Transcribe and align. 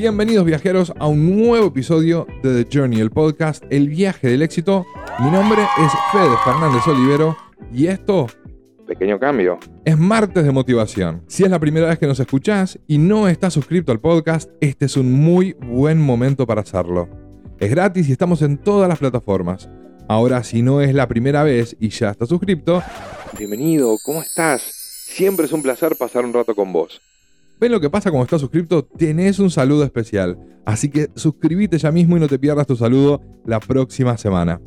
Bienvenidos 0.00 0.44
viajeros 0.44 0.92
a 1.00 1.08
un 1.08 1.42
nuevo 1.42 1.66
episodio 1.66 2.24
de 2.44 2.62
The 2.62 2.70
Journey, 2.72 3.00
el 3.00 3.10
podcast 3.10 3.64
El 3.68 3.88
viaje 3.88 4.28
del 4.28 4.42
éxito. 4.42 4.86
Mi 5.18 5.28
nombre 5.28 5.60
es 5.60 5.92
Fede 6.12 6.36
Fernández 6.44 6.86
Olivero 6.86 7.36
y 7.74 7.88
esto, 7.88 8.28
pequeño 8.86 9.18
cambio, 9.18 9.58
es 9.84 9.98
martes 9.98 10.44
de 10.44 10.52
motivación. 10.52 11.24
Si 11.26 11.42
es 11.42 11.50
la 11.50 11.58
primera 11.58 11.88
vez 11.88 11.98
que 11.98 12.06
nos 12.06 12.20
escuchás 12.20 12.78
y 12.86 12.98
no 12.98 13.26
estás 13.26 13.54
suscrito 13.54 13.90
al 13.90 13.98
podcast, 13.98 14.48
este 14.60 14.84
es 14.84 14.96
un 14.96 15.10
muy 15.12 15.54
buen 15.54 16.00
momento 16.00 16.46
para 16.46 16.60
hacerlo. 16.60 17.08
Es 17.58 17.68
gratis 17.68 18.08
y 18.08 18.12
estamos 18.12 18.40
en 18.42 18.56
todas 18.56 18.88
las 18.88 19.00
plataformas. 19.00 19.68
Ahora, 20.06 20.44
si 20.44 20.62
no 20.62 20.80
es 20.80 20.94
la 20.94 21.08
primera 21.08 21.42
vez 21.42 21.76
y 21.80 21.88
ya 21.88 22.10
estás 22.10 22.28
suscrito, 22.28 22.84
bienvenido, 23.36 23.96
¿cómo 24.04 24.22
estás? 24.22 24.62
Siempre 24.62 25.46
es 25.46 25.52
un 25.52 25.62
placer 25.64 25.96
pasar 25.96 26.24
un 26.24 26.34
rato 26.34 26.54
con 26.54 26.72
vos. 26.72 27.00
¿Ven 27.60 27.72
lo 27.72 27.80
que 27.80 27.90
pasa 27.90 28.10
cuando 28.10 28.24
estás 28.24 28.40
suscrito? 28.40 28.84
Tenés 28.84 29.40
un 29.40 29.50
saludo 29.50 29.82
especial. 29.82 30.38
Así 30.64 30.88
que 30.90 31.08
suscríbete 31.16 31.76
ya 31.76 31.90
mismo 31.90 32.16
y 32.16 32.20
no 32.20 32.28
te 32.28 32.38
pierdas 32.38 32.68
tu 32.68 32.76
saludo 32.76 33.20
la 33.44 33.58
próxima 33.58 34.16
semana. 34.16 34.60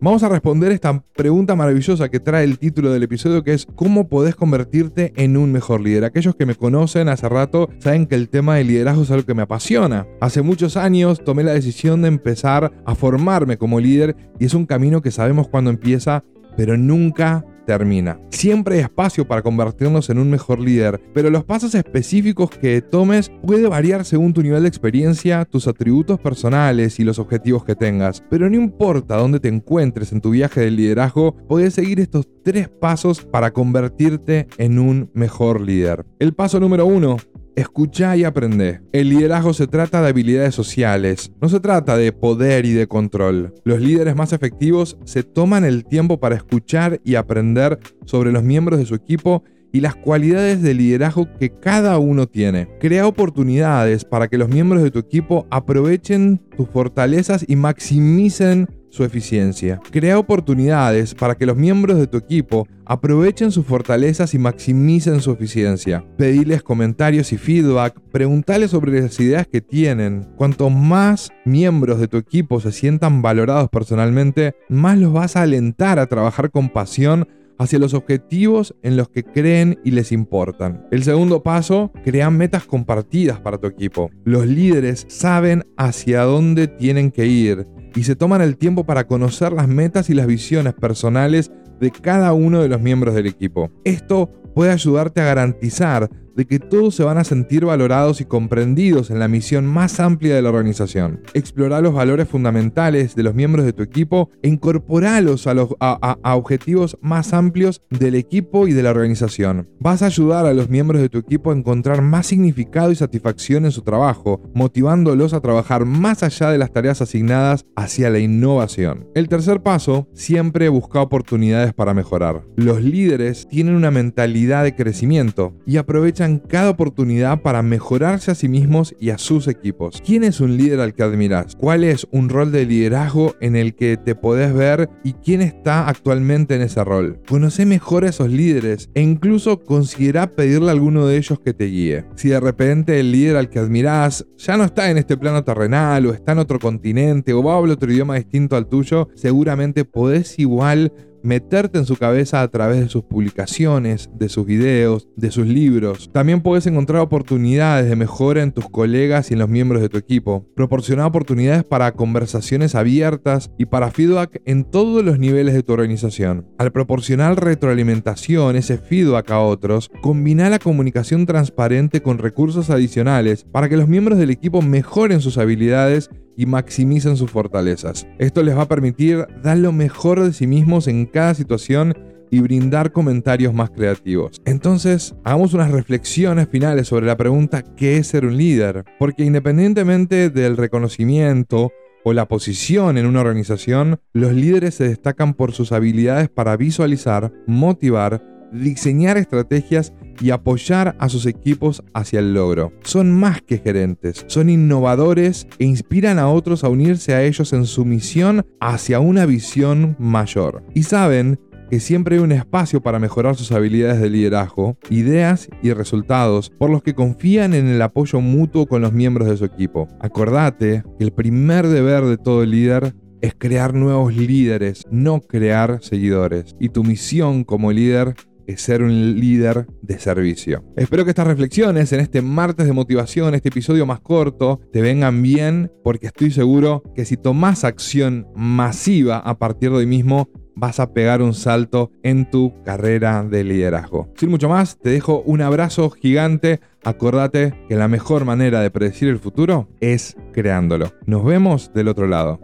Vamos 0.00 0.22
a 0.22 0.30
responder 0.30 0.72
esta 0.72 1.04
pregunta 1.14 1.56
maravillosa 1.56 2.08
que 2.08 2.20
trae 2.20 2.44
el 2.44 2.58
título 2.58 2.90
del 2.90 3.02
episodio 3.02 3.42
que 3.42 3.52
es 3.52 3.66
¿Cómo 3.74 4.08
podés 4.08 4.34
convertirte 4.34 5.12
en 5.16 5.36
un 5.36 5.52
mejor 5.52 5.80
líder? 5.80 6.04
Aquellos 6.04 6.36
que 6.36 6.46
me 6.46 6.54
conocen 6.54 7.08
hace 7.08 7.28
rato 7.28 7.68
saben 7.80 8.06
que 8.06 8.14
el 8.14 8.28
tema 8.28 8.56
del 8.56 8.68
liderazgo 8.68 9.02
es 9.02 9.10
algo 9.10 9.26
que 9.26 9.34
me 9.34 9.42
apasiona. 9.42 10.06
Hace 10.20 10.40
muchos 10.40 10.76
años 10.78 11.22
tomé 11.22 11.42
la 11.44 11.52
decisión 11.52 12.00
de 12.00 12.08
empezar 12.08 12.72
a 12.86 12.94
formarme 12.94 13.58
como 13.58 13.78
líder 13.78 14.16
y 14.38 14.46
es 14.46 14.54
un 14.54 14.64
camino 14.64 15.02
que 15.02 15.10
sabemos 15.10 15.48
cuándo 15.48 15.70
empieza, 15.70 16.24
pero 16.56 16.78
nunca 16.78 17.44
termina. 17.68 18.18
Siempre 18.30 18.76
hay 18.76 18.80
espacio 18.80 19.28
para 19.28 19.42
convertirnos 19.42 20.08
en 20.08 20.18
un 20.18 20.30
mejor 20.30 20.58
líder, 20.58 21.02
pero 21.12 21.28
los 21.28 21.44
pasos 21.44 21.74
específicos 21.74 22.48
que 22.48 22.80
tomes 22.80 23.30
puede 23.46 23.68
variar 23.68 24.06
según 24.06 24.32
tu 24.32 24.42
nivel 24.42 24.62
de 24.62 24.70
experiencia, 24.70 25.44
tus 25.44 25.68
atributos 25.68 26.18
personales 26.18 26.98
y 26.98 27.04
los 27.04 27.18
objetivos 27.18 27.66
que 27.66 27.74
tengas. 27.74 28.24
Pero 28.30 28.48
no 28.48 28.56
importa 28.56 29.18
dónde 29.18 29.38
te 29.38 29.48
encuentres 29.48 30.12
en 30.12 30.22
tu 30.22 30.30
viaje 30.30 30.62
del 30.62 30.76
liderazgo, 30.76 31.36
puedes 31.46 31.74
seguir 31.74 32.00
estos 32.00 32.26
tres 32.42 32.70
pasos 32.70 33.22
para 33.22 33.50
convertirte 33.50 34.46
en 34.56 34.78
un 34.78 35.10
mejor 35.12 35.60
líder. 35.60 36.06
El 36.18 36.32
paso 36.32 36.58
número 36.60 36.86
uno, 36.86 37.18
Escucha 37.58 38.16
y 38.16 38.22
aprende. 38.22 38.82
El 38.92 39.08
liderazgo 39.08 39.52
se 39.52 39.66
trata 39.66 40.00
de 40.00 40.10
habilidades 40.10 40.54
sociales, 40.54 41.32
no 41.40 41.48
se 41.48 41.58
trata 41.58 41.96
de 41.96 42.12
poder 42.12 42.64
y 42.64 42.72
de 42.72 42.86
control. 42.86 43.52
Los 43.64 43.80
líderes 43.80 44.14
más 44.14 44.32
efectivos 44.32 44.96
se 45.04 45.24
toman 45.24 45.64
el 45.64 45.84
tiempo 45.84 46.20
para 46.20 46.36
escuchar 46.36 47.00
y 47.02 47.16
aprender 47.16 47.80
sobre 48.04 48.30
los 48.30 48.44
miembros 48.44 48.78
de 48.78 48.86
su 48.86 48.94
equipo 48.94 49.42
y 49.72 49.80
las 49.80 49.96
cualidades 49.96 50.62
de 50.62 50.72
liderazgo 50.72 51.26
que 51.40 51.50
cada 51.50 51.98
uno 51.98 52.28
tiene. 52.28 52.68
Crea 52.78 53.08
oportunidades 53.08 54.04
para 54.04 54.28
que 54.28 54.38
los 54.38 54.48
miembros 54.48 54.84
de 54.84 54.92
tu 54.92 55.00
equipo 55.00 55.48
aprovechen 55.50 56.40
tus 56.56 56.68
fortalezas 56.68 57.44
y 57.48 57.56
maximicen 57.56 58.68
su 58.90 59.04
eficiencia. 59.04 59.80
Crea 59.90 60.18
oportunidades 60.18 61.14
para 61.14 61.34
que 61.34 61.46
los 61.46 61.56
miembros 61.56 61.98
de 61.98 62.06
tu 62.06 62.16
equipo 62.16 62.66
aprovechen 62.84 63.52
sus 63.52 63.66
fortalezas 63.66 64.34
y 64.34 64.38
maximicen 64.38 65.20
su 65.20 65.32
eficiencia. 65.32 66.04
Pediles 66.16 66.62
comentarios 66.62 67.32
y 67.32 67.38
feedback, 67.38 68.00
preguntales 68.10 68.70
sobre 68.70 69.00
las 69.00 69.18
ideas 69.20 69.46
que 69.46 69.60
tienen. 69.60 70.26
Cuanto 70.36 70.70
más 70.70 71.30
miembros 71.44 72.00
de 72.00 72.08
tu 72.08 72.16
equipo 72.16 72.60
se 72.60 72.72
sientan 72.72 73.22
valorados 73.22 73.68
personalmente, 73.68 74.54
más 74.68 74.98
los 74.98 75.12
vas 75.12 75.36
a 75.36 75.42
alentar 75.42 75.98
a 75.98 76.06
trabajar 76.06 76.50
con 76.50 76.70
pasión 76.70 77.28
hacia 77.58 77.78
los 77.78 77.92
objetivos 77.92 78.74
en 78.82 78.96
los 78.96 79.08
que 79.08 79.24
creen 79.24 79.78
y 79.84 79.90
les 79.90 80.12
importan. 80.12 80.86
El 80.90 81.02
segundo 81.02 81.42
paso, 81.42 81.92
crea 82.04 82.30
metas 82.30 82.64
compartidas 82.64 83.40
para 83.40 83.58
tu 83.58 83.66
equipo. 83.66 84.10
Los 84.24 84.46
líderes 84.46 85.06
saben 85.08 85.64
hacia 85.76 86.22
dónde 86.22 86.68
tienen 86.68 87.10
que 87.10 87.26
ir 87.26 87.66
y 87.98 88.04
se 88.04 88.14
toman 88.14 88.42
el 88.42 88.56
tiempo 88.56 88.84
para 88.84 89.08
conocer 89.08 89.52
las 89.52 89.66
metas 89.66 90.08
y 90.08 90.14
las 90.14 90.28
visiones 90.28 90.72
personales 90.72 91.50
de 91.80 91.90
cada 91.90 92.32
uno 92.32 92.62
de 92.62 92.68
los 92.68 92.80
miembros 92.80 93.12
del 93.16 93.26
equipo. 93.26 93.72
Esto 93.82 94.30
puede 94.54 94.70
ayudarte 94.70 95.20
a 95.20 95.24
garantizar 95.24 96.08
de 96.38 96.46
que 96.46 96.60
todos 96.60 96.94
se 96.94 97.02
van 97.02 97.18
a 97.18 97.24
sentir 97.24 97.64
valorados 97.64 98.20
y 98.20 98.24
comprendidos 98.24 99.10
en 99.10 99.18
la 99.18 99.26
misión 99.26 99.66
más 99.66 99.98
amplia 99.98 100.36
de 100.36 100.40
la 100.40 100.50
organización. 100.50 101.20
Explorar 101.34 101.82
los 101.82 101.94
valores 101.94 102.28
fundamentales 102.28 103.16
de 103.16 103.24
los 103.24 103.34
miembros 103.34 103.66
de 103.66 103.72
tu 103.72 103.82
equipo 103.82 104.30
e 104.40 104.48
incorporarlos 104.48 105.48
a, 105.48 105.54
los, 105.54 105.70
a, 105.80 106.36
objetivos 106.36 106.96
más 107.00 107.32
amplios 107.32 107.82
del 107.90 108.14
equipo 108.14 108.68
y 108.68 108.72
de 108.72 108.84
la 108.84 108.90
organización. 108.90 109.68
Vas 109.80 110.02
a 110.02 110.06
ayudar 110.06 110.46
a 110.46 110.54
los 110.54 110.68
miembros 110.70 111.02
de 111.02 111.08
tu 111.08 111.18
equipo 111.18 111.50
a 111.50 111.56
encontrar 111.56 112.02
más 112.02 112.28
significado 112.28 112.92
y 112.92 112.94
satisfacción 112.94 113.64
en 113.64 113.72
su 113.72 113.82
trabajo, 113.82 114.40
motivándolos 114.54 115.32
a 115.32 115.40
trabajar 115.40 115.86
más 115.86 116.22
allá 116.22 116.52
de 116.52 116.58
las 116.58 116.72
tareas 116.72 117.02
asignadas 117.02 117.66
hacia 117.74 118.10
la 118.10 118.20
innovación. 118.20 119.08
El 119.16 119.28
tercer 119.28 119.60
paso, 119.60 120.06
siempre 120.14 120.68
busca 120.68 121.02
oportunidades 121.02 121.74
para 121.74 121.94
mejorar. 121.94 122.44
Los 122.54 122.80
líderes 122.80 123.48
tienen 123.48 123.74
una 123.74 123.90
mentalidad 123.90 124.62
de 124.62 124.76
crecimiento 124.76 125.56
y 125.66 125.78
aprovechan 125.78 126.27
cada 126.36 126.68
oportunidad 126.68 127.40
para 127.40 127.62
mejorarse 127.62 128.30
a 128.30 128.34
sí 128.34 128.46
mismos 128.48 128.94
y 129.00 129.08
a 129.08 129.16
sus 129.16 129.48
equipos. 129.48 130.02
¿Quién 130.04 130.24
es 130.24 130.40
un 130.40 130.58
líder 130.58 130.80
al 130.80 130.92
que 130.92 131.02
admiras? 131.02 131.56
¿Cuál 131.56 131.84
es 131.84 132.06
un 132.10 132.28
rol 132.28 132.52
de 132.52 132.66
liderazgo 132.66 133.34
en 133.40 133.56
el 133.56 133.74
que 133.74 133.96
te 133.96 134.14
podés 134.14 134.52
ver 134.52 134.90
y 135.02 135.14
quién 135.14 135.40
está 135.40 135.88
actualmente 135.88 136.54
en 136.56 136.62
ese 136.62 136.84
rol? 136.84 137.22
Conoce 137.26 137.64
mejor 137.64 138.04
a 138.04 138.10
esos 138.10 138.30
líderes 138.30 138.90
e 138.94 139.00
incluso 139.00 139.64
considera 139.64 140.34
pedirle 140.36 140.68
a 140.68 140.72
alguno 140.72 141.06
de 141.06 141.16
ellos 141.16 141.40
que 141.40 141.54
te 141.54 141.64
guíe. 141.64 142.04
Si 142.16 142.28
de 142.28 142.40
repente 142.40 143.00
el 143.00 143.10
líder 143.10 143.36
al 143.36 143.48
que 143.48 143.58
admirás 143.58 144.26
ya 144.36 144.58
no 144.58 144.64
está 144.64 144.90
en 144.90 144.98
este 144.98 145.16
plano 145.16 145.42
terrenal 145.44 146.04
o 146.04 146.12
está 146.12 146.32
en 146.32 146.38
otro 146.38 146.58
continente 146.58 147.32
o 147.32 147.50
habla 147.50 147.74
otro 147.74 147.90
idioma 147.90 148.16
distinto 148.16 148.56
al 148.56 148.68
tuyo, 148.68 149.08
seguramente 149.14 149.84
podés 149.84 150.38
igual 150.38 150.92
meterte 151.28 151.78
en 151.78 151.84
su 151.84 151.96
cabeza 151.96 152.40
a 152.40 152.48
través 152.48 152.80
de 152.80 152.88
sus 152.88 153.04
publicaciones, 153.04 154.08
de 154.14 154.30
sus 154.30 154.46
videos, 154.46 155.06
de 155.14 155.30
sus 155.30 155.46
libros. 155.46 156.10
También 156.10 156.40
puedes 156.40 156.66
encontrar 156.66 157.02
oportunidades 157.02 157.88
de 157.88 157.96
mejora 157.96 158.42
en 158.42 158.50
tus 158.50 158.68
colegas 158.70 159.30
y 159.30 159.34
en 159.34 159.40
los 159.40 159.48
miembros 159.50 159.82
de 159.82 159.90
tu 159.90 159.98
equipo. 159.98 160.46
Proporcionar 160.56 161.06
oportunidades 161.06 161.64
para 161.64 161.92
conversaciones 161.92 162.74
abiertas 162.74 163.50
y 163.58 163.66
para 163.66 163.90
feedback 163.90 164.40
en 164.46 164.64
todos 164.64 165.04
los 165.04 165.18
niveles 165.18 165.52
de 165.52 165.62
tu 165.62 165.74
organización. 165.74 166.46
Al 166.56 166.72
proporcionar 166.72 167.44
retroalimentación, 167.44 168.56
ese 168.56 168.78
feedback 168.78 169.30
a 169.30 169.40
otros, 169.40 169.90
combina 170.00 170.48
la 170.48 170.58
comunicación 170.58 171.26
transparente 171.26 172.00
con 172.00 172.16
recursos 172.16 172.70
adicionales 172.70 173.44
para 173.52 173.68
que 173.68 173.76
los 173.76 173.86
miembros 173.86 174.18
del 174.18 174.30
equipo 174.30 174.62
mejoren 174.62 175.20
sus 175.20 175.36
habilidades 175.36 176.08
y 176.38 176.46
maximicen 176.46 177.16
sus 177.16 177.32
fortalezas. 177.32 178.06
Esto 178.18 178.44
les 178.44 178.56
va 178.56 178.62
a 178.62 178.68
permitir 178.68 179.26
dar 179.42 179.58
lo 179.58 179.72
mejor 179.72 180.22
de 180.22 180.32
sí 180.32 180.46
mismos 180.46 180.86
en 180.86 181.04
cada 181.04 181.34
situación 181.34 181.94
y 182.30 182.40
brindar 182.40 182.92
comentarios 182.92 183.52
más 183.52 183.70
creativos. 183.70 184.40
Entonces, 184.44 185.16
hagamos 185.24 185.52
unas 185.52 185.72
reflexiones 185.72 186.48
finales 186.48 186.86
sobre 186.86 187.06
la 187.06 187.16
pregunta 187.16 187.64
¿qué 187.76 187.96
es 187.96 188.06
ser 188.06 188.24
un 188.24 188.36
líder? 188.36 188.84
Porque 189.00 189.24
independientemente 189.24 190.30
del 190.30 190.56
reconocimiento 190.56 191.72
o 192.04 192.12
la 192.12 192.28
posición 192.28 192.98
en 192.98 193.06
una 193.06 193.20
organización, 193.20 193.98
los 194.12 194.32
líderes 194.32 194.76
se 194.76 194.88
destacan 194.88 195.34
por 195.34 195.50
sus 195.50 195.72
habilidades 195.72 196.28
para 196.28 196.56
visualizar, 196.56 197.32
motivar, 197.48 198.22
diseñar 198.52 199.16
estrategias 199.16 199.92
y 200.20 200.30
apoyar 200.30 200.96
a 200.98 201.08
sus 201.08 201.26
equipos 201.26 201.82
hacia 201.94 202.20
el 202.20 202.34
logro. 202.34 202.72
Son 202.82 203.12
más 203.12 203.42
que 203.42 203.58
gerentes, 203.58 204.24
son 204.26 204.50
innovadores 204.50 205.46
e 205.58 205.64
inspiran 205.64 206.18
a 206.18 206.28
otros 206.28 206.64
a 206.64 206.68
unirse 206.68 207.14
a 207.14 207.22
ellos 207.22 207.52
en 207.52 207.66
su 207.66 207.84
misión 207.84 208.44
hacia 208.60 209.00
una 209.00 209.26
visión 209.26 209.96
mayor. 209.98 210.64
Y 210.74 210.82
saben 210.84 211.38
que 211.70 211.80
siempre 211.80 212.16
hay 212.16 212.22
un 212.22 212.32
espacio 212.32 212.80
para 212.80 212.98
mejorar 212.98 213.36
sus 213.36 213.52
habilidades 213.52 214.00
de 214.00 214.10
liderazgo, 214.10 214.78
ideas 214.90 215.48
y 215.62 215.72
resultados, 215.72 216.50
por 216.50 216.70
los 216.70 216.82
que 216.82 216.94
confían 216.94 217.52
en 217.54 217.66
el 217.68 217.82
apoyo 217.82 218.20
mutuo 218.20 218.66
con 218.66 218.82
los 218.82 218.92
miembros 218.92 219.28
de 219.28 219.36
su 219.36 219.44
equipo. 219.44 219.86
Acordate 220.00 220.82
que 220.98 221.04
el 221.04 221.12
primer 221.12 221.68
deber 221.68 222.04
de 222.04 222.16
todo 222.16 222.44
líder 222.46 222.94
es 223.20 223.34
crear 223.36 223.74
nuevos 223.74 224.14
líderes, 224.14 224.84
no 224.90 225.20
crear 225.20 225.78
seguidores. 225.82 226.56
Y 226.60 226.68
tu 226.70 226.84
misión 226.84 227.44
como 227.44 227.72
líder 227.72 228.14
ser 228.56 228.82
un 228.82 229.20
líder 229.20 229.66
de 229.82 229.98
servicio. 229.98 230.64
Espero 230.76 231.04
que 231.04 231.10
estas 231.10 231.26
reflexiones 231.26 231.92
en 231.92 232.00
este 232.00 232.22
martes 232.22 232.66
de 232.66 232.72
motivación, 232.72 233.34
este 233.34 233.50
episodio 233.50 233.86
más 233.86 234.00
corto, 234.00 234.60
te 234.72 234.80
vengan 234.80 235.22
bien 235.22 235.70
porque 235.84 236.06
estoy 236.06 236.30
seguro 236.30 236.82
que 236.94 237.04
si 237.04 237.16
tomas 237.16 237.64
acción 237.64 238.26
masiva 238.34 239.18
a 239.18 239.38
partir 239.38 239.70
de 239.70 239.76
hoy 239.76 239.86
mismo, 239.86 240.28
vas 240.58 240.80
a 240.80 240.92
pegar 240.92 241.22
un 241.22 241.34
salto 241.34 241.92
en 242.02 242.28
tu 242.28 242.52
carrera 242.64 243.22
de 243.22 243.44
liderazgo. 243.44 244.12
Sin 244.16 244.30
mucho 244.30 244.48
más, 244.48 244.78
te 244.78 244.90
dejo 244.90 245.22
un 245.22 245.40
abrazo 245.40 245.90
gigante. 245.90 246.60
Acordate 246.84 247.54
que 247.68 247.76
la 247.76 247.88
mejor 247.88 248.24
manera 248.24 248.60
de 248.60 248.70
predecir 248.70 249.08
el 249.08 249.18
futuro 249.18 249.68
es 249.80 250.16
creándolo. 250.32 250.92
Nos 251.06 251.24
vemos 251.24 251.72
del 251.74 251.88
otro 251.88 252.08
lado. 252.08 252.40